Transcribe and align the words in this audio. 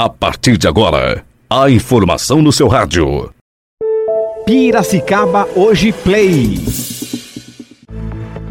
A 0.00 0.08
partir 0.08 0.56
de 0.56 0.68
agora, 0.68 1.24
a 1.50 1.68
informação 1.68 2.40
no 2.40 2.52
seu 2.52 2.68
rádio. 2.68 3.34
Piracicaba 4.46 5.48
Hoje 5.56 5.90
Play. 5.90 6.60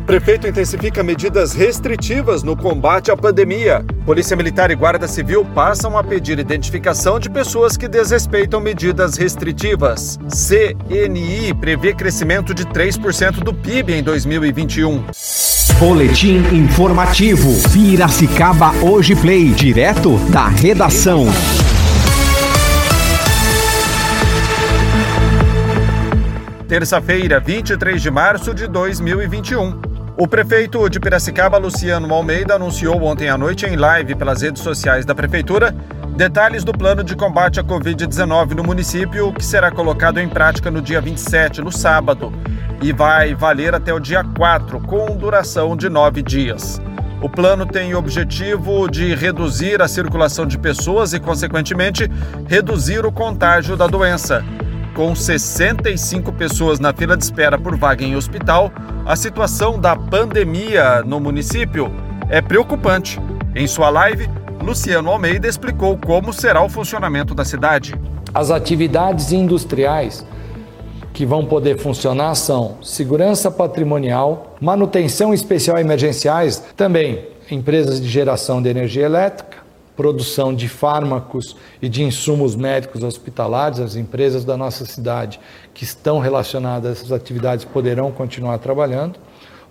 Prefeito 0.08 0.48
intensifica 0.48 1.04
medidas 1.04 1.52
restritivas 1.52 2.42
no 2.42 2.56
combate 2.56 3.12
à 3.12 3.18
pandemia. 3.18 3.84
Polícia 4.06 4.38
Militar 4.38 4.72
e 4.72 4.76
Guarda 4.76 5.06
Civil 5.06 5.44
passam 5.44 5.98
a 5.98 6.04
pedir 6.04 6.40
identificação 6.40 7.20
de 7.20 7.30
pessoas 7.30 7.76
que 7.76 7.90
desrespeitam 7.90 8.62
medidas 8.62 9.18
restritivas. 9.18 10.18
CNI 10.30 11.54
prevê 11.60 11.94
crescimento 11.94 12.54
de 12.54 12.66
3% 12.66 13.44
do 13.44 13.54
PIB 13.54 13.96
em 13.96 14.02
2021. 14.02 15.04
Boletim 15.78 16.38
informativo. 16.54 17.50
Piracicaba 17.74 18.72
Hoje 18.82 19.14
Play. 19.14 19.50
Direto 19.50 20.18
da 20.32 20.48
redação. 20.48 21.26
Terça-feira, 26.66 27.42
23 27.42 28.02
de 28.02 28.10
março 28.10 28.54
de 28.54 28.68
2021. 28.68 29.87
O 30.20 30.28
prefeito 30.28 30.90
de 30.90 31.00
Piracicaba, 31.00 31.60
Luciano 31.60 32.12
Almeida, 32.12 32.56
anunciou 32.56 33.04
ontem 33.04 33.30
à 33.30 33.38
noite 33.38 33.68
em 33.68 33.76
live 33.76 34.16
pelas 34.16 34.42
redes 34.42 34.64
sociais 34.64 35.06
da 35.06 35.14
prefeitura 35.14 35.76
detalhes 36.16 36.64
do 36.64 36.72
plano 36.72 37.04
de 37.04 37.16
combate 37.16 37.60
à 37.60 37.64
Covid-19 37.64 38.56
no 38.56 38.64
município, 38.64 39.32
que 39.32 39.46
será 39.46 39.70
colocado 39.70 40.20
em 40.20 40.28
prática 40.28 40.72
no 40.72 40.82
dia 40.82 41.00
27, 41.00 41.62
no 41.62 41.72
sábado, 41.72 42.34
e 42.82 42.92
vai 42.92 43.36
valer 43.36 43.76
até 43.76 43.94
o 43.94 44.00
dia 44.00 44.24
4, 44.24 44.82
com 44.82 45.16
duração 45.16 45.78
de 45.78 45.88
nove 45.88 46.24
dias. 46.24 46.82
O 47.22 47.30
plano 47.30 47.68
tem 47.68 47.94
o 47.94 48.00
objetivo 48.00 48.90
de 48.90 49.14
reduzir 49.14 49.84
a 49.84 49.88
circulação 49.88 50.48
de 50.48 50.58
pessoas 50.58 51.14
e, 51.14 51.20
consequentemente, 51.20 52.10
reduzir 52.48 53.06
o 53.06 53.12
contágio 53.12 53.78
da 53.78 53.86
doença. 53.86 54.44
Com 54.98 55.14
65 55.14 56.34
pessoas 56.34 56.80
na 56.80 56.92
fila 56.92 57.16
de 57.16 57.24
espera 57.24 57.56
por 57.56 57.78
vaga 57.78 58.04
em 58.04 58.16
hospital, 58.16 58.72
a 59.06 59.16
situação 59.16 59.80
da 59.80 59.96
pandemia 59.96 61.04
no 61.04 61.20
município 61.20 61.92
é 62.28 62.42
preocupante. 62.42 63.20
Em 63.56 63.68
sua 63.68 63.92
live, 63.92 64.28
Luciano 64.60 65.12
Almeida 65.12 65.48
explicou 65.48 66.00
como 66.00 66.34
será 66.34 66.64
o 66.64 66.68
funcionamento 66.68 67.36
da 67.36 67.46
cidade. 67.46 67.94
As 68.34 68.50
atividades 68.50 69.32
industriais 69.32 70.26
que 71.14 71.28
vão 71.28 71.46
poder 71.46 71.78
funcionar 71.78 72.34
são 72.34 72.78
segurança 72.82 73.52
patrimonial, 73.52 74.56
manutenção 74.60 75.32
especial 75.32 75.78
emergenciais, 75.78 76.58
também 76.76 77.24
empresas 77.52 78.02
de 78.02 78.10
geração 78.10 78.64
de 78.64 78.70
energia 78.70 79.06
elétrica, 79.06 79.60
produção 79.98 80.54
de 80.54 80.70
fármacos 80.70 81.58
e 81.82 81.90
de 81.90 82.04
insumos 82.04 82.56
médicos 82.56 83.04
hospitalares, 83.04 83.80
as 83.80 83.96
empresas 83.96 84.46
da 84.46 84.56
nossa 84.56 84.86
cidade 84.86 85.40
que 85.74 85.84
estão 85.84 86.20
relacionadas 86.20 86.88
a 86.88 86.92
essas 86.92 87.12
atividades 87.12 87.66
poderão 87.66 88.12
continuar 88.12 88.60
trabalhando. 88.60 89.20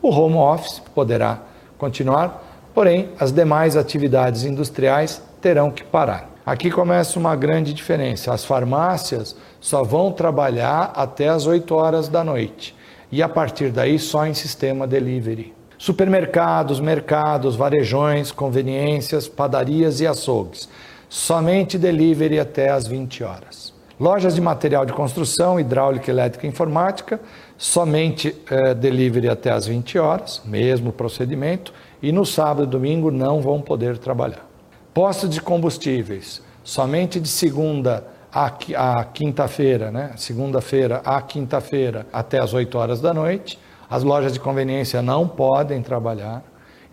O 0.03 0.11
home 0.11 0.35
office 0.35 0.83
poderá 0.93 1.41
continuar, 1.79 2.69
porém 2.75 3.11
as 3.19 3.31
demais 3.31 3.77
atividades 3.77 4.45
industriais 4.45 5.23
terão 5.41 5.71
que 5.71 5.85
parar. 5.85 6.29
Aqui 6.45 6.71
começa 6.71 7.19
uma 7.19 7.35
grande 7.35 7.73
diferença. 7.73 8.33
As 8.33 8.45
farmácias 8.45 9.37
só 9.61 9.83
vão 9.83 10.13
trabalhar 10.13 10.93
até 10.95 11.29
as 11.29 11.47
8 11.47 11.75
horas 11.75 12.09
da 12.09 12.23
noite 12.23 12.75
e 13.11 13.23
a 13.23 13.29
partir 13.29 13.71
daí 13.71 13.99
só 13.99 14.27
em 14.27 14.35
sistema 14.35 14.87
delivery. 14.87 15.56
Supermercados, 15.79 16.81
mercados, 16.81 17.55
varejões, 17.55 18.33
conveniências, 18.33 19.29
padarias 19.29 20.01
e 20.01 20.07
açougues. 20.07 20.69
Somente 21.09 21.77
delivery 21.77 22.41
até 22.41 22.71
às 22.71 22.87
20 22.87 23.23
horas. 23.23 23.75
Lojas 23.99 24.35
de 24.35 24.41
material 24.41 24.85
de 24.85 24.93
construção, 24.93 25.59
hidráulica, 25.61 26.11
elétrica 26.11 26.47
e 26.47 26.51
informática, 26.51 27.21
somente 27.57 28.35
eh, 28.51 28.75
delivery 28.75 29.29
até 29.29 29.51
às 29.51 29.67
20 29.67 29.99
horas, 29.99 30.43
mesmo 30.45 30.93
procedimento, 30.93 31.73
e 32.03 32.13
no 32.13 32.27
sábado 32.27 32.65
e 32.65 32.71
domingo 32.71 33.11
não 33.11 33.41
vão 33.41 33.61
poder 33.61 33.97
trabalhar. 33.97 34.47
Postos 34.93 35.31
de 35.31 35.41
combustíveis, 35.41 36.43
somente 36.63 37.19
de 37.19 37.29
segunda 37.29 38.05
a, 38.33 38.47
a 38.47 39.05
quinta-feira, 39.05 39.91
né? 39.91 40.13
Segunda-feira 40.17 41.01
a 41.05 41.23
quinta-feira 41.23 42.07
até 42.13 42.39
às 42.39 42.53
8 42.53 42.77
horas 42.77 43.01
da 43.01 43.15
noite 43.15 43.59
as 43.89 44.03
lojas 44.03 44.33
de 44.33 44.41
conveniência 44.41 45.01
não 45.01 45.29
podem 45.29 45.83
trabalhar 45.83 46.43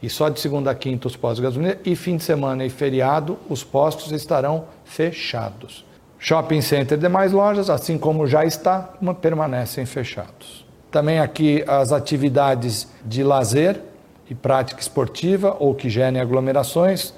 e 0.01 0.09
só 0.09 0.29
de 0.29 0.39
segunda 0.39 0.71
a 0.71 0.75
quinta 0.75 1.07
os 1.07 1.15
postos 1.15 1.37
de 1.37 1.43
gasolina 1.43 1.77
e 1.85 1.95
fim 1.95 2.17
de 2.17 2.23
semana 2.23 2.65
e 2.65 2.69
feriado 2.69 3.37
os 3.49 3.63
postos 3.63 4.11
estarão 4.11 4.65
fechados. 4.83 5.85
Shopping 6.19 6.61
center 6.61 6.97
e 6.97 7.01
demais 7.01 7.31
lojas, 7.31 7.69
assim 7.69 7.97
como 7.97 8.27
já 8.27 8.45
está, 8.45 8.93
permanecem 9.21 9.85
fechados. 9.85 10.65
Também 10.91 11.19
aqui 11.19 11.63
as 11.67 11.91
atividades 11.91 12.87
de 13.03 13.23
lazer 13.23 13.81
e 14.29 14.35
prática 14.35 14.79
esportiva 14.79 15.55
ou 15.59 15.73
que 15.73 15.89
gerem 15.89 16.21
aglomerações, 16.21 17.13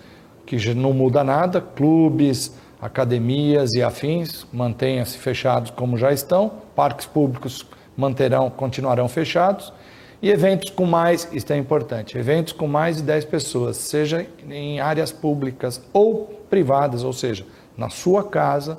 que 0.45 0.73
não 0.73 0.93
muda 0.93 1.23
nada, 1.23 1.59
clubes, 1.59 2.55
academias 2.81 3.73
e 3.73 3.81
afins 3.81 4.45
mantenham-se 4.51 5.17
fechados 5.17 5.71
como 5.71 5.97
já 5.97 6.11
estão, 6.11 6.51
parques 6.75 7.05
públicos 7.05 7.65
manterão, 7.95 8.49
continuarão 8.49 9.07
fechados. 9.07 9.73
E 10.21 10.29
eventos 10.29 10.69
com 10.69 10.85
mais, 10.85 11.27
isso 11.31 11.51
é 11.51 11.57
importante, 11.57 12.17
eventos 12.17 12.53
com 12.53 12.67
mais 12.67 12.97
de 12.97 13.03
10 13.03 13.25
pessoas, 13.25 13.77
seja 13.77 14.25
em 14.49 14.79
áreas 14.79 15.11
públicas 15.11 15.81
ou 15.93 16.43
privadas, 16.49 17.03
ou 17.03 17.13
seja, 17.13 17.45
na 17.77 17.89
sua 17.89 18.23
casa, 18.23 18.77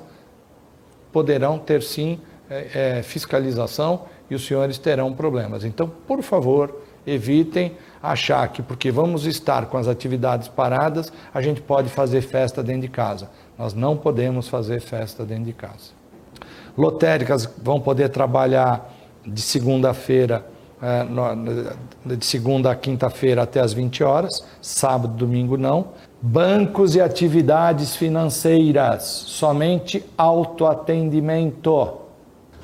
poderão 1.11 1.57
ter 1.59 1.81
sim 1.83 2.19
é, 2.49 3.01
fiscalização 3.03 4.01
e 4.29 4.35
os 4.35 4.45
senhores 4.45 4.77
terão 4.77 5.13
problemas. 5.13 5.63
Então, 5.63 5.89
por 6.07 6.21
favor, 6.21 6.81
evitem 7.05 7.77
achar 8.01 8.47
que 8.49 8.61
porque 8.61 8.91
vamos 8.91 9.25
estar 9.25 9.67
com 9.67 9.77
as 9.77 9.87
atividades 9.87 10.47
paradas, 10.47 11.11
a 11.33 11.41
gente 11.41 11.61
pode 11.61 11.89
fazer 11.89 12.21
festa 12.21 12.61
dentro 12.61 12.81
de 12.81 12.89
casa. 12.89 13.29
Nós 13.57 13.73
não 13.73 13.95
podemos 13.95 14.47
fazer 14.47 14.81
festa 14.81 15.25
dentro 15.25 15.45
de 15.45 15.53
casa. 15.53 15.91
Lotéricas 16.77 17.49
vão 17.61 17.79
poder 17.79 18.09
trabalhar 18.09 18.93
de 19.27 19.41
segunda-feira, 19.41 20.45
é, 20.81 21.05
de 22.15 22.25
segunda 22.25 22.71
a 22.71 22.75
quinta-feira 22.75 23.43
até 23.43 23.59
as 23.59 23.73
20 23.73 24.03
horas, 24.03 24.45
sábado 24.61 25.15
e 25.15 25.17
domingo 25.17 25.57
não. 25.57 25.89
Bancos 26.21 26.95
e 26.95 27.01
atividades 27.01 27.95
financeiras, 27.95 29.03
somente 29.03 30.03
autoatendimento. 30.17 31.97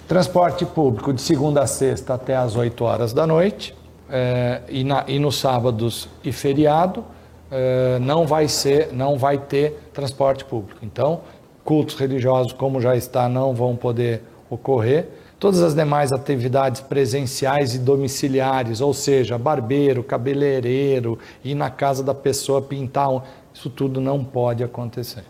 Transporte 0.08 0.66
público 0.66 1.14
de 1.14 1.22
segunda 1.22 1.62
a 1.62 1.68
sexta 1.68 2.14
até 2.14 2.36
as 2.36 2.56
8 2.56 2.84
horas 2.84 3.14
da 3.14 3.28
noite. 3.28 3.76
É, 4.10 4.62
e, 4.70 4.84
na, 4.84 5.04
e 5.08 5.18
nos 5.18 5.40
sábados 5.40 6.08
e 6.24 6.32
feriado 6.32 7.04
é, 7.50 7.98
não 8.00 8.28
vai 8.28 8.48
ser, 8.48 8.92
não 8.92 9.18
vai 9.18 9.38
ter 9.38 9.90
transporte 9.94 10.46
público. 10.46 10.80
Então, 10.84 11.22
cultos 11.64 11.96
religiosos, 11.96 12.54
como 12.54 12.82
já 12.82 12.96
está, 12.96 13.30
não 13.30 13.54
vão 13.54 13.76
poder 13.76 14.22
ocorrer 14.50 15.08
Todas 15.40 15.62
as 15.62 15.76
demais 15.76 16.12
atividades 16.12 16.80
presenciais 16.82 17.76
e 17.76 17.80
domiciliares, 17.80 18.80
ou 18.80 18.94
seja, 18.94 19.38
barbeiro, 19.38 20.04
cabeleireiro, 20.04 21.20
ir 21.44 21.56
na 21.56 21.70
casa 21.70 22.02
da 22.02 22.14
pessoa 22.14 22.62
pintar, 22.62 23.10
isso 23.54 23.70
tudo 23.70 24.00
não 24.00 24.24
pode 24.24 24.64
acontecer. 24.64 25.26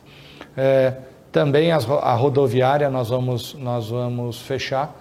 É, 0.56 0.98
também 1.32 1.72
as, 1.72 1.90
a 1.90 2.14
rodoviária 2.14 2.90
nós 2.90 3.10
vamos, 3.10 3.56
nós 3.56 3.90
vamos 3.90 4.40
fechar, 4.40 4.96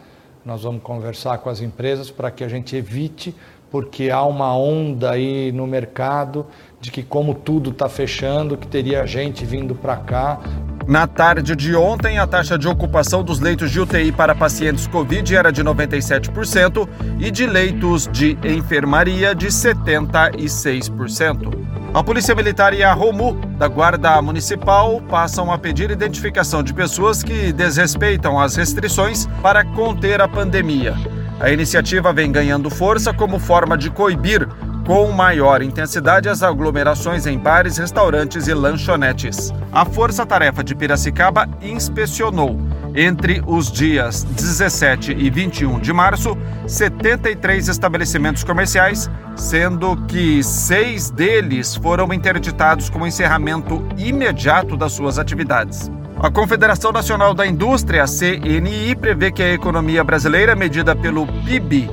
nós 0.45 0.63
vamos 0.63 0.83
conversar 0.83 1.39
com 1.39 1.51
as 1.51 1.61
empresas 1.61 2.11
para 2.11 2.31
que 2.31 2.43
a 2.43 2.49
gente 2.49 2.75
evite, 2.75 3.35
porque 3.71 4.11
há 4.11 4.23
uma 4.25 4.57
onda 4.57 5.11
aí 5.11 5.53
no 5.53 5.67
mercado 5.67 6.47
de 6.81 6.91
que 6.91 7.03
como 7.03 7.35
tudo 7.35 7.71
está 7.71 7.89
fechando, 7.89 8.57
que 8.57 8.67
teria 8.67 9.07
gente 9.07 9.45
vindo 9.45 9.75
para 9.75 9.97
cá 9.97 10.41
na 10.87 11.07
tarde 11.07 11.55
de 11.55 11.77
ontem, 11.77 12.19
a 12.19 12.27
taxa 12.27 12.59
de 12.59 12.67
ocupação 12.67 13.23
dos 13.23 13.39
leitos 13.39 13.71
de 13.71 13.81
UTI 13.81 14.13
para 14.13 14.35
pacientes 14.35 14.87
Covid 14.87 15.35
era 15.35 15.53
de 15.53 15.63
97% 15.63 16.89
e 17.19 17.31
de 17.31 17.47
leitos 17.47 18.09
de 18.11 18.37
enfermaria 18.45 19.35
de 19.35 19.47
76%. 19.47 21.53
A 21.95 22.03
Polícia 22.03 22.35
Militar 22.35 22.75
e 22.75 22.83
a 22.83 22.93
ROMU, 22.93 23.35
da 23.59 23.69
Guarda 23.69 24.21
Municipal, 24.23 25.01
passam 25.03 25.53
a 25.53 25.59
pedir 25.59 25.91
identificação 25.91 26.63
de 26.63 26.73
pessoas 26.73 27.23
que 27.23 27.53
desrespeitam 27.53 28.41
as 28.41 28.57
restrições 28.57 29.27
para 29.43 29.65
conter 29.65 30.21
a 30.21 30.27
pandemia. 30.27 30.95
A 31.39 31.51
iniciativa 31.51 32.13
vem 32.13 32.33
ganhando 32.33 32.71
força 32.71 33.13
como 33.13 33.39
forma 33.39 33.77
de 33.77 33.91
coibir 33.91 34.49
com 34.87 35.11
maior 35.13 35.63
intensidade 35.63 36.29
as 36.29 36.43
aglomerações 36.43 37.27
em 37.27 37.39
bares, 37.39 37.77
restaurantes 37.77 38.49
e 38.49 38.55
lanchonetes. 38.55 39.53
A 39.73 39.85
Força 39.85 40.27
Tarefa 40.27 40.63
de 40.63 40.75
Piracicaba 40.75 41.49
inspecionou, 41.61 42.59
entre 42.95 43.43
os 43.47 43.71
dias 43.71 44.25
17 44.25 45.13
e 45.13 45.31
21 45.31 45.81
de 45.81 45.93
março, 45.93 46.37
73 46.67 47.69
estabelecimentos 47.69 48.45
comerciais, 48.45 49.11
sendo 49.37 49.97
que 50.07 50.43
seis 50.43 51.11
deles 51.11 51.75
foram 51.75 52.13
interditados 52.13 52.91
com 52.91 53.07
encerramento 53.07 53.83
imediato 53.97 54.77
das 54.77 54.93
suas 54.93 55.19
atividades. 55.19 55.91
A 56.19 56.31
Confederação 56.31 56.93
Nacional 56.93 57.35
da 57.35 57.47
Indústria, 57.47 58.05
CNI, 58.05 58.95
prevê 58.95 59.33
que 59.33 59.43
a 59.43 59.53
economia 59.53 60.05
brasileira, 60.05 60.55
medida 60.55 60.95
pelo 60.95 61.27
PIB, 61.27 61.91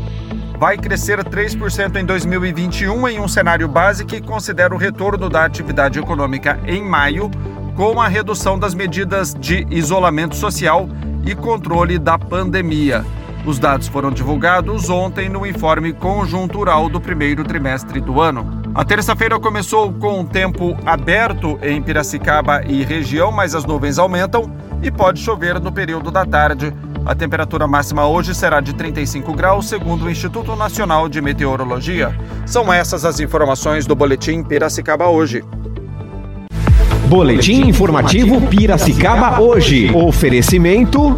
vai 0.59 0.77
crescer 0.77 1.23
3% 1.23 1.95
em 1.95 2.03
2021 2.03 3.07
em 3.07 3.19
um 3.21 3.29
cenário 3.29 3.65
base 3.65 4.03
que 4.03 4.19
considera 4.19 4.75
o 4.75 4.77
retorno 4.77 5.29
da 5.29 5.45
atividade 5.45 5.97
econômica 5.97 6.59
em 6.67 6.83
maio, 6.83 7.31
com 7.77 8.01
a 8.01 8.09
redução 8.09 8.59
das 8.59 8.73
medidas 8.73 9.33
de 9.33 9.65
isolamento 9.71 10.35
social 10.35 10.89
e 11.25 11.33
controle 11.33 11.97
da 11.97 12.19
pandemia. 12.19 13.05
Os 13.45 13.57
dados 13.57 13.87
foram 13.87 14.11
divulgados 14.11 14.89
ontem 14.89 15.29
no 15.29 15.45
informe 15.45 15.93
conjuntural 15.93 16.89
do 16.89 16.99
primeiro 16.99 17.45
trimestre 17.45 18.01
do 18.01 18.19
ano. 18.19 18.61
A 18.75 18.83
terça-feira 18.83 19.39
começou 19.39 19.93
com 19.93 20.19
o 20.19 20.25
tempo 20.25 20.77
aberto 20.85 21.57
em 21.61 21.81
Piracicaba 21.81 22.63
e 22.67 22.83
região, 22.83 23.31
mas 23.31 23.55
as 23.55 23.63
nuvens 23.63 23.97
aumentam 23.97 24.51
e 24.83 24.91
pode 24.91 25.21
chover 25.21 25.57
no 25.57 25.71
período 25.71 26.11
da 26.11 26.25
tarde. 26.25 26.73
A 27.09 27.15
temperatura 27.15 27.67
máxima 27.67 28.07
hoje 28.07 28.35
será 28.35 28.61
de 28.61 28.71
35 28.71 29.33
graus, 29.33 29.67
segundo 29.67 30.05
o 30.05 30.11
Instituto 30.11 30.55
Nacional 30.55 31.09
de 31.09 31.19
Meteorologia. 31.19 32.15
São 32.45 32.71
essas 32.71 33.03
as 33.03 33.19
informações 33.19 33.87
do 33.87 33.95
Boletim 33.95 34.43
Piracicaba 34.43 35.07
hoje. 35.07 35.43
Boletim 37.07 37.67
informativo 37.67 38.39
Piracicaba 38.41 39.41
hoje. 39.41 39.89
Oferecimento 39.91 41.17